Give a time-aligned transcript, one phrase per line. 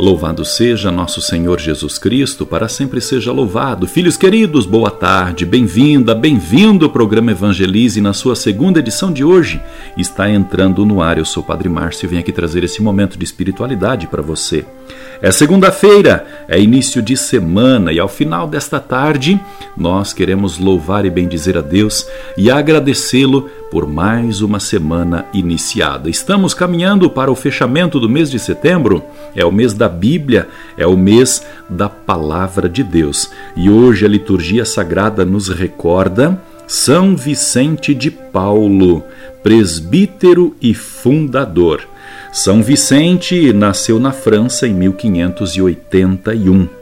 [0.00, 3.86] Louvado seja nosso Senhor Jesus Cristo, para sempre seja louvado.
[3.86, 9.60] Filhos queridos, boa tarde, bem-vinda, bem-vindo ao programa Evangelize na sua segunda edição de hoje.
[9.98, 13.18] Está entrando no ar, eu sou o Padre Márcio e venho aqui trazer esse momento
[13.18, 14.64] de espiritualidade para você.
[15.20, 19.40] É segunda-feira, é início de semana e ao final desta tarde
[19.76, 26.10] nós queremos louvar e bendizer a Deus e agradecê-lo por mais uma semana iniciada.
[26.10, 29.00] Estamos caminhando para o fechamento do mês de setembro,
[29.36, 33.30] é o mês da Bíblia, é o mês da Palavra de Deus.
[33.54, 39.04] E hoje a liturgia sagrada nos recorda São Vicente de Paulo,
[39.40, 41.86] presbítero e fundador.
[42.32, 46.80] São Vicente nasceu na França em 1581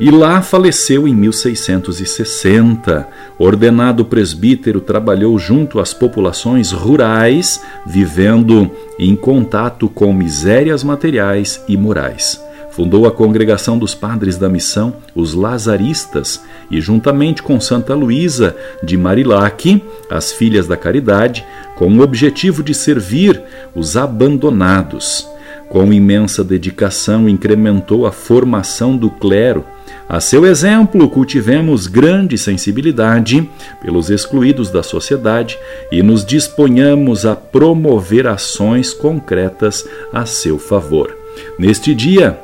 [0.00, 3.06] e lá faleceu em 1660.
[3.38, 12.40] Ordenado presbítero, trabalhou junto às populações rurais, vivendo em contato com misérias materiais e morais.
[12.78, 16.40] Fundou a Congregação dos Padres da Missão, os Lazaristas,
[16.70, 22.72] e juntamente com Santa Luísa de Marilac, as Filhas da Caridade, com o objetivo de
[22.72, 23.42] servir
[23.74, 25.28] os abandonados.
[25.68, 29.64] Com imensa dedicação, incrementou a formação do clero.
[30.08, 33.50] A seu exemplo, cultivemos grande sensibilidade
[33.82, 35.58] pelos excluídos da sociedade
[35.90, 41.12] e nos disponhamos a promover ações concretas a seu favor.
[41.58, 42.38] Neste dia,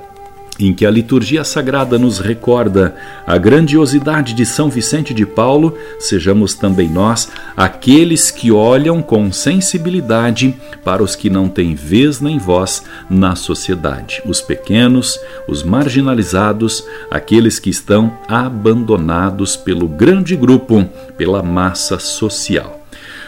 [0.59, 2.95] em que a liturgia sagrada nos recorda
[3.27, 10.55] a grandiosidade de São Vicente de Paulo, sejamos também nós aqueles que olham com sensibilidade
[10.85, 17.59] para os que não têm vez nem voz na sociedade, os pequenos, os marginalizados, aqueles
[17.59, 20.85] que estão abandonados pelo grande grupo,
[21.17, 22.84] pela massa social.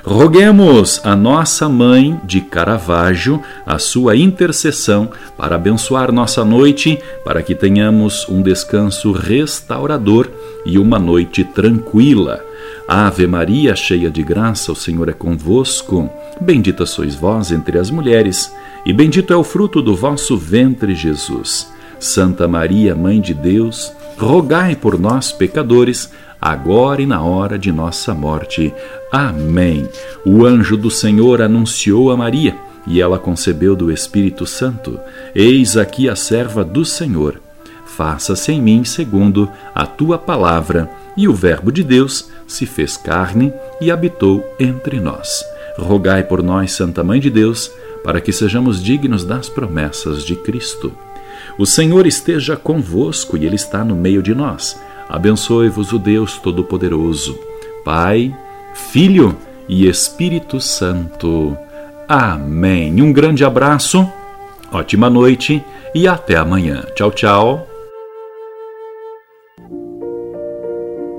[0.07, 7.57] Roguemos a nossa mãe de Caravaggio a sua intercessão para abençoar nossa noite, para que
[7.57, 10.31] tenhamos um descanso restaurador
[10.65, 12.41] e uma noite tranquila.
[12.87, 16.09] Ave Maria, cheia de graça, o Senhor é convosco.
[16.41, 18.55] Bendita sois vós entre as mulheres,
[18.87, 21.69] e bendito é o fruto do vosso ventre, Jesus.
[21.99, 26.13] Santa Maria, Mãe de Deus, rogai por nós, pecadores,
[26.51, 28.73] agora e na hora de nossa morte.
[29.11, 29.89] Amém.
[30.25, 34.99] O anjo do Senhor anunciou a Maria, e ela concebeu do Espírito Santo.
[35.35, 37.41] Eis aqui a serva do Senhor.
[37.85, 40.89] Faça-se em mim segundo a tua palavra.
[41.17, 45.43] E o Verbo de Deus se fez carne e habitou entre nós.
[45.79, 47.73] Rogai por nós, Santa Mãe de Deus,
[48.05, 50.93] para que sejamos dignos das promessas de Cristo.
[51.59, 54.79] O Senhor esteja convosco e Ele está no meio de nós.
[55.09, 57.39] Abençoe-vos o Deus Todo-Poderoso,
[57.85, 58.35] Pai,
[58.75, 59.37] Filho
[59.69, 61.57] e Espírito Santo.
[62.09, 63.01] Amém.
[63.01, 64.09] Um grande abraço,
[64.73, 65.63] ótima noite
[65.95, 66.85] e até amanhã.
[66.95, 67.76] Tchau, tchau.